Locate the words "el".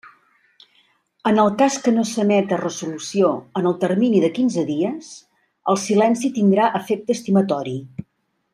1.41-1.51, 3.73-3.77, 5.75-5.79